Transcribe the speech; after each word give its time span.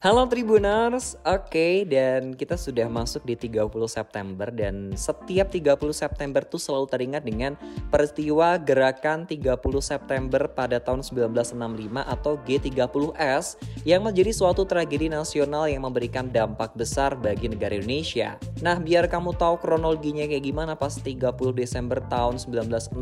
Halo 0.00 0.24
Tribuners, 0.24 1.12
oke 1.28 1.84
dan 1.84 2.32
kita 2.32 2.56
sudah 2.56 2.88
masuk 2.88 3.20
di 3.20 3.36
30 3.36 3.68
September 3.84 4.48
dan 4.48 4.96
setiap 4.96 5.52
30 5.52 5.76
September 5.92 6.40
tuh 6.40 6.56
selalu 6.56 6.88
teringat 6.88 7.20
dengan 7.20 7.52
peristiwa 7.92 8.56
gerakan 8.56 9.28
30 9.28 9.60
September 9.84 10.48
pada 10.48 10.80
tahun 10.80 11.04
1965 11.04 12.00
atau 12.00 12.32
G30S 12.40 13.60
yang 13.84 14.00
menjadi 14.00 14.32
suatu 14.32 14.64
tragedi 14.64 15.12
nasional 15.12 15.68
yang 15.68 15.84
memberikan 15.84 16.32
dampak 16.32 16.72
besar 16.72 17.12
bagi 17.12 17.52
negara 17.52 17.76
Indonesia. 17.76 18.40
Nah, 18.64 18.80
biar 18.80 19.04
kamu 19.04 19.36
tahu 19.36 19.60
kronologinya 19.60 20.24
kayak 20.24 20.48
gimana 20.48 20.80
pas 20.80 20.96
30 20.96 21.28
Desember 21.52 22.00
tahun 22.08 22.40
1965 22.40 22.96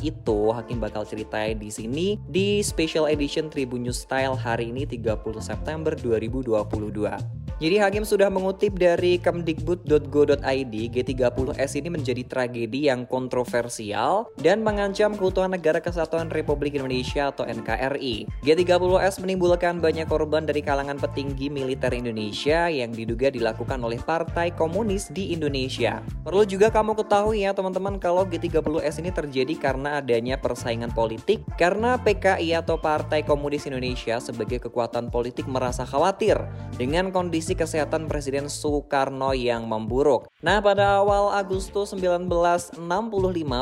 itu, 0.00 0.38
Hakim 0.48 0.80
bakal 0.80 1.04
ceritain 1.04 1.60
di 1.60 1.68
sini 1.68 2.16
di 2.24 2.64
special 2.64 3.04
edition 3.04 3.52
Tribun 3.52 3.84
News 3.84 4.00
Style 4.00 4.32
hari 4.32 4.72
ini 4.72 4.88
30 4.88 5.44
September 5.44 5.92
2022. 6.08 7.45
Jadi 7.56 7.80
Hakim 7.80 8.04
sudah 8.04 8.28
mengutip 8.28 8.76
dari 8.76 9.16
kemdikbud.go.id, 9.16 10.74
G30S 10.92 11.72
ini 11.80 11.88
menjadi 11.88 12.20
tragedi 12.28 12.92
yang 12.92 13.08
kontroversial 13.08 14.28
dan 14.36 14.60
mengancam 14.60 15.16
keutuhan 15.16 15.48
negara 15.48 15.80
kesatuan 15.80 16.28
Republik 16.28 16.76
Indonesia 16.76 17.32
atau 17.32 17.48
NKRI. 17.48 18.28
G30S 18.44 19.24
menimbulkan 19.24 19.80
banyak 19.80 20.04
korban 20.04 20.44
dari 20.44 20.60
kalangan 20.60 21.00
petinggi 21.00 21.48
militer 21.48 21.96
Indonesia 21.96 22.68
yang 22.68 22.92
diduga 22.92 23.32
dilakukan 23.32 23.80
oleh 23.80 24.04
Partai 24.04 24.52
Komunis 24.52 25.08
di 25.08 25.32
Indonesia. 25.32 26.04
Perlu 26.28 26.44
juga 26.44 26.68
kamu 26.68 26.92
ketahui 26.92 27.48
ya 27.48 27.56
teman-teman 27.56 27.96
kalau 27.96 28.28
G30S 28.28 29.00
ini 29.00 29.16
terjadi 29.16 29.54
karena 29.56 30.04
adanya 30.04 30.36
persaingan 30.36 30.92
politik 30.92 31.40
karena 31.56 31.96
PKI 32.04 32.52
atau 32.52 32.76
Partai 32.76 33.24
Komunis 33.24 33.64
Indonesia 33.64 34.20
sebagai 34.20 34.60
kekuatan 34.60 35.08
politik 35.08 35.48
merasa 35.48 35.88
khawatir 35.88 36.36
dengan 36.76 37.08
kondisi 37.08 37.45
kondisi 37.46 37.62
kesehatan 37.62 38.10
Presiden 38.10 38.50
Soekarno 38.50 39.30
yang 39.30 39.70
memburuk. 39.70 40.26
Nah, 40.42 40.58
pada 40.58 40.98
awal 40.98 41.30
Agustus 41.30 41.94
1965, 41.94 42.74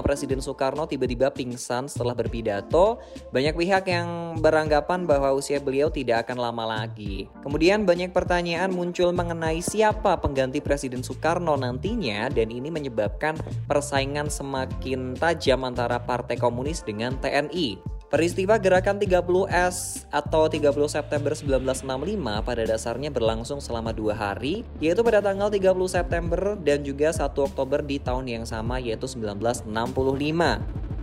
Presiden 0.00 0.40
Soekarno 0.40 0.88
tiba-tiba 0.88 1.28
pingsan 1.28 1.84
setelah 1.84 2.16
berpidato. 2.16 2.96
Banyak 3.28 3.52
pihak 3.52 3.84
yang 3.84 4.40
beranggapan 4.40 5.04
bahwa 5.04 5.36
usia 5.36 5.60
beliau 5.60 5.92
tidak 5.92 6.24
akan 6.24 6.48
lama 6.48 6.64
lagi. 6.80 7.28
Kemudian 7.44 7.84
banyak 7.84 8.08
pertanyaan 8.16 8.72
muncul 8.72 9.12
mengenai 9.12 9.60
siapa 9.60 10.16
pengganti 10.16 10.64
Presiden 10.64 11.04
Soekarno 11.04 11.52
nantinya 11.60 12.32
dan 12.32 12.48
ini 12.48 12.72
menyebabkan 12.72 13.36
persaingan 13.68 14.32
semakin 14.32 15.12
tajam 15.12 15.60
antara 15.60 16.00
Partai 16.00 16.40
Komunis 16.40 16.80
dengan 16.80 17.20
TNI. 17.20 17.93
Peristiwa 18.12 18.60
gerakan 18.60 19.00
30S 19.00 20.04
atau 20.12 20.44
30 20.44 20.76
September 20.86 21.32
1965 21.32 22.44
pada 22.44 22.62
dasarnya 22.62 23.08
berlangsung 23.08 23.64
selama 23.64 23.96
dua 23.96 24.12
hari, 24.12 24.60
yaitu 24.76 25.00
pada 25.00 25.24
tanggal 25.24 25.48
30 25.48 25.72
September 25.88 26.54
dan 26.60 26.84
juga 26.84 27.10
1 27.10 27.32
Oktober 27.32 27.80
di 27.80 27.96
tahun 27.96 28.28
yang 28.28 28.44
sama 28.44 28.76
yaitu 28.76 29.08
1965. 29.08 29.72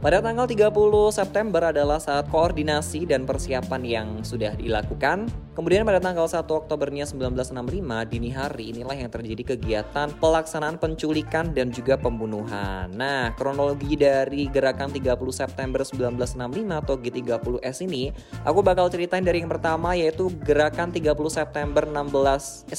Pada 0.02 0.18
tanggal 0.18 0.50
30 0.50 0.74
September 1.14 1.62
adalah 1.70 2.02
saat 2.02 2.26
koordinasi 2.30 3.06
dan 3.06 3.26
persiapan 3.26 3.82
yang 3.86 4.08
sudah 4.26 4.58
dilakukan. 4.58 5.30
Kemudian 5.52 5.84
pada 5.84 6.00
tanggal 6.00 6.32
1 6.32 6.48
Oktobernya 6.48 7.04
1965 7.04 7.84
dini 8.08 8.32
hari 8.32 8.72
inilah 8.72 8.96
yang 8.96 9.12
terjadi 9.12 9.52
kegiatan 9.52 10.08
pelaksanaan 10.16 10.80
penculikan 10.80 11.52
dan 11.52 11.76
juga 11.76 12.00
pembunuhan. 12.00 12.88
Nah, 12.96 13.36
kronologi 13.36 14.00
dari 14.00 14.48
gerakan 14.48 14.96
30 14.96 15.12
September 15.36 15.84
1965 15.84 16.72
atau 16.72 16.96
G30S 16.96 17.84
ini 17.84 18.16
aku 18.48 18.64
bakal 18.64 18.88
ceritain 18.88 19.28
dari 19.28 19.44
yang 19.44 19.52
pertama 19.52 19.92
yaitu 19.92 20.32
gerakan 20.40 20.88
30 20.88 21.20
September 21.28 21.84
16 21.84 22.72
eh, 22.72 22.78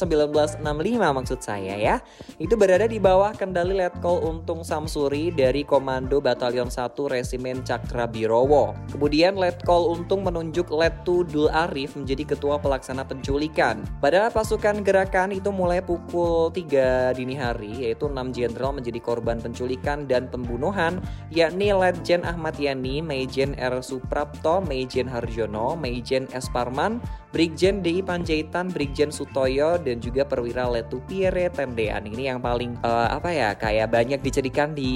1965 0.64 0.64
maksud 0.96 1.44
saya 1.44 1.76
ya. 1.76 2.00
Itu 2.40 2.56
berada 2.56 2.88
di 2.88 2.96
bawah 2.96 3.36
kendali 3.36 3.76
Letkol 3.76 4.24
Untung 4.24 4.64
Samsuri 4.64 5.28
dari 5.28 5.60
Komando 5.68 6.24
Batalion 6.24 6.72
1 6.72 6.88
Resimen 7.04 7.60
Cakrabirowo. 7.68 8.72
Kemudian 8.96 9.36
Letkol 9.36 9.92
Untung 9.92 10.24
menunjuk 10.24 10.72
Letu 10.72 11.28
Dul 11.28 11.52
Arif 11.52 12.00
menjadi 12.00 12.32
ketua 12.32 12.61
pelaksana 12.62 13.02
penculikan. 13.02 13.82
Pada 13.98 14.30
pasukan 14.30 14.80
gerakan 14.86 15.34
itu 15.34 15.50
mulai 15.50 15.82
pukul 15.82 16.54
3 16.54 17.12
dini 17.18 17.34
hari, 17.34 17.84
yaitu 17.84 18.06
6 18.06 18.30
jenderal 18.30 18.72
menjadi 18.72 19.02
korban 19.02 19.42
penculikan 19.42 20.06
dan 20.06 20.30
pembunuhan, 20.30 21.02
yakni 21.34 21.74
Letjen 21.74 22.22
Ahmad 22.22 22.54
Yani, 22.56 23.02
Maijen 23.02 23.58
R. 23.58 23.82
Suprapto, 23.82 24.62
Maijen 24.62 25.10
Harjono, 25.10 25.74
Maijen 25.74 26.30
S. 26.30 26.46
Parman, 26.48 27.02
Brigjen 27.32 27.80
DI 27.80 28.04
Panjaitan, 28.04 28.68
Brigjen 28.68 29.08
Sutoyo, 29.08 29.80
dan 29.80 30.04
juga 30.04 30.28
perwira 30.28 30.68
Letu 30.68 31.00
Pierre 31.08 31.48
Tendean. 31.48 32.04
Ini 32.04 32.36
yang 32.36 32.44
paling 32.44 32.76
uh, 32.84 33.08
apa 33.08 33.32
ya 33.32 33.56
kayak 33.56 33.88
banyak 33.88 34.20
diceritakan 34.20 34.76
di 34.76 34.92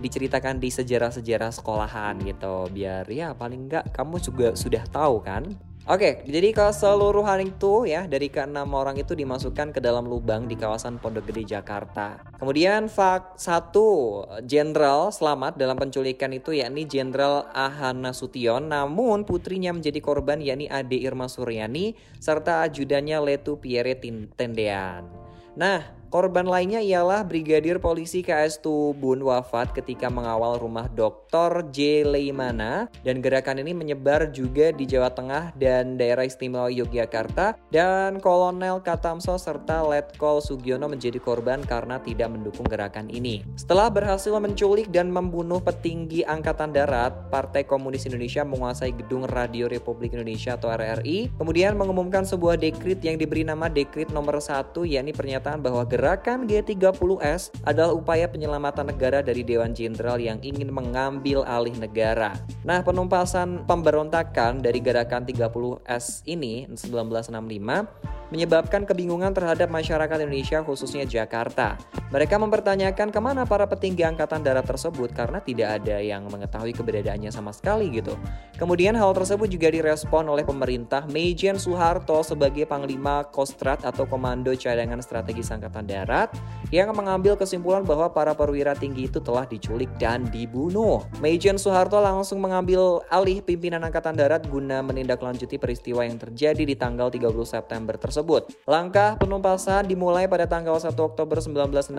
diceritakan 0.00 0.56
di 0.56 0.72
sejarah-sejarah 0.72 1.52
sekolahan 1.52 2.16
gitu. 2.24 2.72
Biar 2.72 3.04
ya 3.12 3.36
paling 3.36 3.68
enggak 3.68 3.84
kamu 3.92 4.16
juga 4.16 4.48
sudah 4.56 4.80
tahu 4.88 5.20
kan 5.20 5.44
Oke, 5.84 6.24
jadi 6.24 6.56
keseluruhan 6.56 7.44
itu 7.44 7.84
ya 7.84 8.08
dari 8.08 8.32
keenam 8.32 8.72
orang 8.72 8.96
itu 8.96 9.12
dimasukkan 9.12 9.68
ke 9.68 9.84
dalam 9.84 10.08
lubang 10.08 10.48
di 10.48 10.56
kawasan 10.56 10.96
Pondok 10.96 11.28
Gede 11.28 11.44
Jakarta. 11.44 12.24
Kemudian 12.40 12.88
fak 12.88 13.36
satu 13.36 14.24
jenderal 14.48 15.12
selamat 15.12 15.60
dalam 15.60 15.76
penculikan 15.76 16.32
itu 16.32 16.56
yakni 16.56 16.88
Jenderal 16.88 17.52
Ahana 17.52 18.16
Sution, 18.16 18.72
namun 18.72 19.28
putrinya 19.28 19.76
menjadi 19.76 20.00
korban 20.00 20.40
yakni 20.40 20.72
Ade 20.72 21.04
Irma 21.04 21.28
Suryani 21.28 21.92
serta 22.16 22.64
ajudannya 22.64 23.20
Letu 23.20 23.60
Pierre 23.60 24.00
Tendean. 24.40 25.04
Nah, 25.52 25.84
Korban 26.14 26.46
lainnya 26.46 26.78
ialah 26.78 27.26
Brigadir 27.26 27.82
Polisi 27.82 28.22
KS 28.22 28.62
Tubun 28.62 29.18
wafat 29.26 29.74
ketika 29.74 30.06
mengawal 30.06 30.62
rumah 30.62 30.86
Dr. 30.86 31.66
J. 31.74 32.06
Leimana 32.06 32.86
dan 33.02 33.18
gerakan 33.18 33.58
ini 33.58 33.74
menyebar 33.74 34.30
juga 34.30 34.70
di 34.70 34.86
Jawa 34.86 35.10
Tengah 35.10 35.58
dan 35.58 35.98
daerah 35.98 36.22
istimewa 36.22 36.70
Yogyakarta 36.70 37.58
dan 37.74 38.22
Kolonel 38.22 38.78
Katamso 38.86 39.34
serta 39.42 39.82
Letkol 39.82 40.38
Sugiono 40.38 40.86
menjadi 40.86 41.18
korban 41.18 41.66
karena 41.66 41.98
tidak 41.98 42.30
mendukung 42.30 42.70
gerakan 42.70 43.10
ini. 43.10 43.42
Setelah 43.58 43.90
berhasil 43.90 44.30
menculik 44.38 44.94
dan 44.94 45.10
membunuh 45.10 45.58
petinggi 45.58 46.22
Angkatan 46.22 46.70
Darat, 46.70 47.26
Partai 47.34 47.66
Komunis 47.66 48.06
Indonesia 48.06 48.46
menguasai 48.46 48.94
gedung 48.94 49.26
Radio 49.26 49.66
Republik 49.66 50.14
Indonesia 50.14 50.54
atau 50.54 50.70
RRI, 50.70 51.34
kemudian 51.42 51.74
mengumumkan 51.74 52.22
sebuah 52.22 52.54
dekrit 52.54 53.02
yang 53.02 53.18
diberi 53.18 53.42
nama 53.42 53.66
Dekrit 53.66 54.14
nomor 54.14 54.38
1 54.38 54.78
yakni 54.86 55.10
pernyataan 55.10 55.58
bahwa 55.58 55.82
gerakan 55.82 56.03
Gerakan 56.04 56.44
G30S 56.44 57.64
adalah 57.64 57.96
upaya 57.96 58.28
penyelamatan 58.28 58.92
negara 58.92 59.24
dari 59.24 59.40
Dewan 59.40 59.72
Jenderal 59.72 60.20
yang 60.20 60.36
ingin 60.44 60.68
mengambil 60.68 61.48
alih 61.48 61.72
negara. 61.80 62.36
Nah, 62.60 62.84
penumpasan 62.84 63.64
pemberontakan 63.64 64.60
dari 64.60 64.84
Gerakan 64.84 65.24
30S 65.24 66.28
ini 66.28 66.68
1965 66.76 68.13
menyebabkan 68.34 68.82
kebingungan 68.82 69.30
terhadap 69.30 69.70
masyarakat 69.70 70.26
Indonesia 70.26 70.58
khususnya 70.66 71.06
Jakarta. 71.06 71.78
Mereka 72.10 72.34
mempertanyakan 72.34 73.14
ke 73.14 73.20
mana 73.22 73.46
para 73.46 73.70
petinggi 73.70 74.02
angkatan 74.02 74.42
darat 74.42 74.66
tersebut 74.66 75.14
karena 75.14 75.38
tidak 75.38 75.78
ada 75.78 76.02
yang 76.02 76.26
mengetahui 76.26 76.74
keberadaannya 76.74 77.30
sama 77.30 77.54
sekali 77.54 77.94
gitu. 77.94 78.18
Kemudian 78.58 78.98
hal 78.98 79.14
tersebut 79.14 79.46
juga 79.46 79.70
direspon 79.70 80.26
oleh 80.26 80.42
pemerintah 80.42 81.06
Mejen 81.06 81.62
Soeharto 81.62 82.26
sebagai 82.26 82.66
Panglima 82.66 83.22
Kostrat 83.30 83.86
atau 83.86 84.02
Komando 84.10 84.50
Cadangan 84.50 84.98
Strategis 84.98 85.54
Angkatan 85.54 85.86
Darat 85.86 86.34
yang 86.74 86.90
mengambil 86.90 87.38
kesimpulan 87.38 87.86
bahwa 87.86 88.10
para 88.10 88.34
perwira 88.34 88.74
tinggi 88.74 89.06
itu 89.06 89.22
telah 89.22 89.46
diculik 89.46 89.90
dan 90.02 90.26
dibunuh. 90.34 91.06
Mejen 91.22 91.54
Soeharto 91.54 92.02
langsung 92.02 92.42
mengambil 92.42 92.98
alih 93.14 93.46
pimpinan 93.46 93.86
Angkatan 93.86 94.18
Darat 94.18 94.50
guna 94.50 94.82
menindaklanjuti 94.82 95.54
peristiwa 95.58 96.02
yang 96.02 96.18
terjadi 96.18 96.66
di 96.66 96.74
tanggal 96.74 97.14
30 97.14 97.30
September 97.46 97.94
tersebut 97.94 98.23
tersebut. 98.24 98.56
Langkah 98.64 99.20
penumpasan 99.20 99.84
dimulai 99.84 100.24
pada 100.24 100.48
tanggal 100.48 100.80
1 100.80 100.96
Oktober 100.96 101.36
1965 101.44 101.92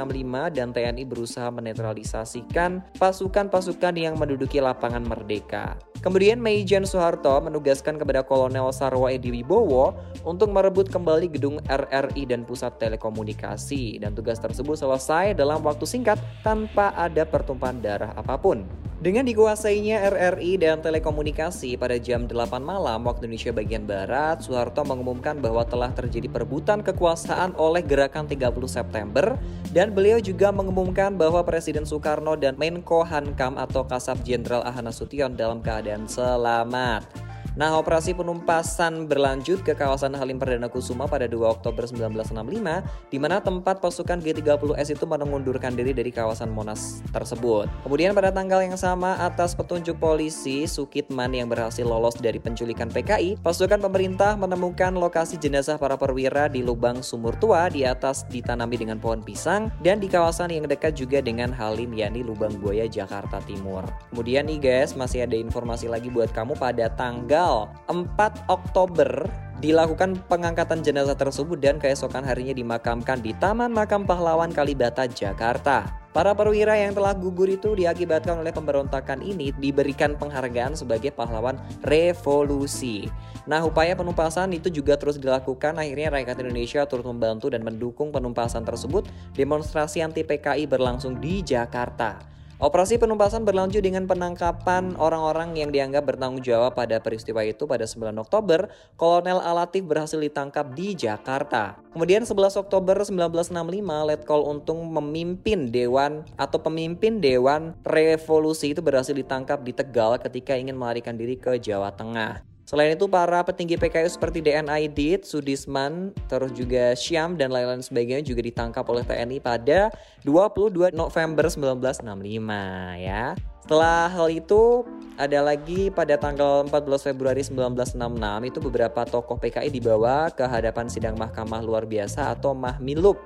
dan 0.58 0.74
TNI 0.74 1.06
berusaha 1.06 1.54
menetralisasikan 1.54 2.82
pasukan-pasukan 2.98 3.94
yang 3.94 4.18
menduduki 4.18 4.58
lapangan 4.58 5.06
merdeka. 5.06 5.78
Kemudian 6.02 6.42
Maijen 6.42 6.86
Soeharto 6.86 7.38
menugaskan 7.46 8.02
kepada 8.02 8.26
Kolonel 8.26 8.70
Sarwo 8.74 9.06
Edi 9.10 9.30
Wibowo 9.30 9.94
untuk 10.26 10.50
merebut 10.50 10.90
kembali 10.90 11.30
gedung 11.30 11.62
RRI 11.66 12.30
dan 12.30 12.42
pusat 12.46 12.78
telekomunikasi 12.82 14.02
dan 14.02 14.18
tugas 14.18 14.42
tersebut 14.42 14.78
selesai 14.78 15.38
dalam 15.38 15.62
waktu 15.62 15.86
singkat 15.86 16.18
tanpa 16.42 16.94
ada 16.98 17.26
pertumpahan 17.26 17.82
darah 17.82 18.12
apa 18.18 18.38
pun. 18.38 18.85
Dengan 18.96 19.28
dikuasainya 19.28 20.08
RRI 20.08 20.56
dan 20.56 20.80
telekomunikasi 20.80 21.76
pada 21.76 22.00
jam 22.00 22.32
8 22.32 22.64
malam 22.64 23.04
waktu 23.04 23.28
Indonesia 23.28 23.52
bagian 23.52 23.84
Barat, 23.84 24.40
Soeharto 24.40 24.88
mengumumkan 24.88 25.36
bahwa 25.44 25.68
telah 25.68 25.92
terjadi 25.92 26.32
perebutan 26.32 26.80
kekuasaan 26.80 27.60
oleh 27.60 27.84
gerakan 27.84 28.24
30 28.24 28.56
September 28.72 29.36
dan 29.76 29.92
beliau 29.92 30.24
juga 30.24 30.48
mengumumkan 30.56 31.12
bahwa 31.20 31.44
Presiden 31.44 31.84
Soekarno 31.84 32.40
dan 32.40 32.56
Menko 32.56 33.04
Hankam 33.04 33.60
atau 33.60 33.84
Kasab 33.84 34.24
Jenderal 34.24 34.64
Ahana 34.64 34.96
Sution 34.96 35.36
dalam 35.36 35.60
keadaan 35.60 36.08
selamat. 36.08 37.35
Nah, 37.56 37.80
operasi 37.80 38.12
penumpasan 38.12 39.08
berlanjut 39.08 39.64
ke 39.64 39.80
kawasan 39.80 40.12
Halim 40.12 40.36
Perdana 40.36 40.68
Kusuma 40.68 41.08
pada 41.08 41.24
2 41.24 41.40
Oktober 41.48 41.88
1965, 41.88 42.84
di 43.08 43.16
mana 43.16 43.40
tempat 43.40 43.80
pasukan 43.80 44.20
G30S 44.20 44.92
itu 44.92 45.08
mengundurkan 45.08 45.72
diri 45.72 45.96
dari 45.96 46.12
kawasan 46.12 46.52
Monas 46.52 47.00
tersebut. 47.16 47.72
Kemudian 47.88 48.12
pada 48.12 48.36
tanggal 48.36 48.60
yang 48.60 48.76
sama, 48.76 49.16
atas 49.24 49.56
petunjuk 49.56 49.96
polisi 50.04 50.68
Sukitman 50.68 51.32
yang 51.32 51.48
berhasil 51.48 51.88
lolos 51.88 52.20
dari 52.20 52.44
penculikan 52.44 52.92
PKI, 52.92 53.40
pasukan 53.40 53.80
pemerintah 53.80 54.36
menemukan 54.36 54.92
lokasi 54.92 55.40
jenazah 55.40 55.80
para 55.80 55.96
perwira 55.96 56.52
di 56.52 56.60
lubang 56.60 57.00
sumur 57.00 57.40
tua 57.40 57.72
di 57.72 57.88
atas 57.88 58.28
ditanami 58.28 58.84
dengan 58.84 59.00
pohon 59.00 59.24
pisang 59.24 59.72
dan 59.80 60.04
di 60.04 60.12
kawasan 60.12 60.52
yang 60.52 60.68
dekat 60.68 61.00
juga 61.00 61.24
dengan 61.24 61.56
Halim 61.56 61.96
yakni 61.96 62.20
Lubang 62.20 62.52
Buaya 62.60 62.84
Jakarta 62.84 63.40
Timur. 63.48 63.88
Kemudian 64.12 64.44
nih 64.52 64.60
guys, 64.60 64.92
masih 64.92 65.24
ada 65.24 65.40
informasi 65.40 65.88
lagi 65.88 66.12
buat 66.12 66.36
kamu 66.36 66.60
pada 66.60 66.92
tanggal 66.92 67.45
tanggal 67.46 67.70
4 67.94 68.50
Oktober 68.50 69.30
dilakukan 69.62 70.18
pengangkatan 70.26 70.82
jenazah 70.82 71.14
tersebut 71.14 71.62
dan 71.62 71.78
keesokan 71.78 72.26
harinya 72.26 72.58
dimakamkan 72.58 73.22
di 73.22 73.38
Taman 73.38 73.70
Makam 73.70 74.02
Pahlawan 74.04 74.50
Kalibata, 74.50 75.06
Jakarta. 75.06 75.86
Para 76.10 76.34
perwira 76.34 76.74
yang 76.74 76.98
telah 76.98 77.14
gugur 77.14 77.46
itu 77.46 77.78
diakibatkan 77.78 78.42
oleh 78.42 78.50
pemberontakan 78.50 79.22
ini 79.22 79.54
diberikan 79.62 80.18
penghargaan 80.18 80.74
sebagai 80.74 81.14
pahlawan 81.14 81.62
revolusi. 81.86 83.06
Nah, 83.46 83.62
upaya 83.62 83.94
penumpasan 83.94 84.50
itu 84.58 84.74
juga 84.74 84.98
terus 84.98 85.22
dilakukan. 85.22 85.78
Akhirnya 85.78 86.18
rakyat 86.18 86.42
Indonesia 86.42 86.82
turut 86.90 87.06
membantu 87.06 87.54
dan 87.54 87.62
mendukung 87.62 88.10
penumpasan 88.10 88.66
tersebut. 88.66 89.06
Demonstrasi 89.38 90.02
anti 90.02 90.26
PKI 90.26 90.66
berlangsung 90.66 91.22
di 91.22 91.46
Jakarta. 91.46 92.35
Operasi 92.56 92.96
penumpasan 92.96 93.44
berlanjut 93.44 93.84
dengan 93.84 94.08
penangkapan 94.08 94.96
orang-orang 94.96 95.60
yang 95.60 95.76
dianggap 95.76 96.08
bertanggung 96.08 96.40
jawab 96.40 96.72
pada 96.72 97.04
peristiwa 97.04 97.44
itu 97.44 97.68
pada 97.68 97.84
9 97.84 98.16
Oktober, 98.16 98.72
Kolonel 98.96 99.44
Alatif 99.44 99.84
berhasil 99.84 100.16
ditangkap 100.16 100.72
di 100.72 100.96
Jakarta. 100.96 101.76
Kemudian 101.92 102.24
11 102.24 102.56
Oktober 102.56 103.04
1965, 103.04 103.60
Letkol 104.08 104.48
Untung 104.48 104.88
memimpin 104.88 105.68
Dewan 105.68 106.24
atau 106.40 106.56
pemimpin 106.64 107.20
Dewan 107.20 107.76
Revolusi 107.84 108.72
itu 108.72 108.80
berhasil 108.80 109.12
ditangkap 109.12 109.60
di 109.60 109.76
Tegal 109.76 110.16
ketika 110.24 110.56
ingin 110.56 110.80
melarikan 110.80 111.20
diri 111.20 111.36
ke 111.36 111.60
Jawa 111.60 111.92
Tengah. 111.92 112.55
Selain 112.66 112.98
itu 112.98 113.06
para 113.06 113.46
petinggi 113.46 113.78
PKI 113.78 114.10
seperti 114.10 114.42
DN 114.42 114.74
Aidit, 114.74 115.22
Sudisman, 115.22 116.10
terus 116.26 116.50
juga 116.50 116.98
Syam 116.98 117.38
dan 117.38 117.54
lain-lain 117.54 117.86
sebagainya 117.86 118.26
juga 118.26 118.42
ditangkap 118.42 118.82
oleh 118.90 119.06
TNI 119.06 119.38
pada 119.38 119.94
22 120.26 120.90
November 120.98 121.46
1965 121.46 123.06
ya. 123.06 123.38
Setelah 123.62 124.10
hal 124.10 124.34
itu 124.34 124.82
ada 125.14 125.46
lagi 125.46 125.94
pada 125.94 126.18
tanggal 126.18 126.66
14 126.66 127.06
Februari 127.14 127.46
1966 127.46 128.50
itu 128.50 128.60
beberapa 128.62 129.02
tokoh 129.06 129.38
PKI 129.38 129.70
dibawa 129.70 130.34
ke 130.34 130.46
hadapan 130.46 130.90
sidang 130.90 131.18
Mahkamah 131.22 131.62
Luar 131.62 131.86
Biasa 131.86 132.34
atau 132.34 132.58
Mahmilup 132.58 133.22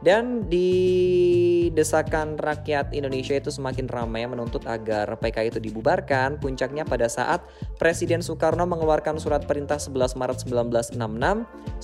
dan 0.00 0.48
di 0.48 1.68
desakan 1.76 2.40
rakyat 2.40 2.96
Indonesia 2.96 3.36
itu 3.36 3.52
semakin 3.52 3.84
ramai 3.86 4.24
menuntut 4.24 4.64
agar 4.64 5.12
PKI 5.20 5.52
itu 5.52 5.60
dibubarkan. 5.60 6.40
Puncaknya 6.40 6.88
pada 6.88 7.06
saat 7.06 7.44
Presiden 7.76 8.24
Soekarno 8.24 8.64
mengeluarkan 8.64 9.20
surat 9.20 9.44
perintah 9.44 9.76
11 9.76 10.16
Maret 10.16 10.38
1966, 10.48 10.96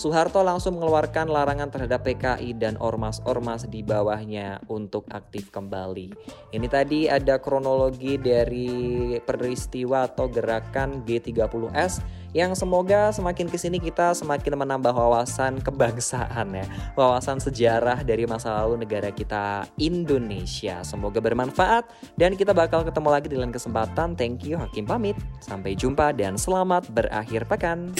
Soeharto 0.01 0.41
langsung 0.41 0.81
mengeluarkan 0.81 1.29
larangan 1.29 1.69
terhadap 1.69 2.09
PKI 2.09 2.57
dan 2.57 2.81
ormas-ormas 2.81 3.69
di 3.69 3.85
bawahnya 3.85 4.65
untuk 4.73 5.05
aktif 5.13 5.53
kembali. 5.53 6.13
Ini 6.57 6.67
tadi 6.73 7.09
ada 7.13 7.37
kronologi 7.37 8.17
dari 8.17 9.17
peristiwa 9.21 10.09
atau 10.09 10.29
gerakan 10.33 11.05
G30S 11.05 12.16
yang 12.35 12.55
semoga 12.59 13.15
semakin 13.15 13.47
ke 13.47 13.59
sini 13.61 13.79
kita 13.79 14.15
semakin 14.17 14.59
menambah 14.59 14.91
wawasan 14.91 15.63
kebangsaan 15.63 16.55
ya, 16.55 16.67
wawasan 16.99 17.39
sejarah 17.39 18.03
dari 18.03 18.27
masa 18.27 18.65
lalu 18.65 18.83
negara 18.83 19.15
kita 19.15 19.69
Indonesia. 19.79 20.83
Semoga 20.83 21.23
bermanfaat 21.23 21.87
dan 22.19 22.35
kita 22.35 22.51
bakal 22.51 22.83
ketemu 22.83 23.09
lagi 23.13 23.27
di 23.31 23.37
lain 23.39 23.55
kesempatan. 23.55 24.19
Thank 24.19 24.49
you 24.49 24.59
Hakim 24.59 24.89
pamit. 24.89 25.15
Sampai 25.39 25.79
jumpa 25.79 26.11
dan 26.17 26.35
selamat 26.35 26.91
berakhir 26.91 27.47
pekan. 27.47 27.95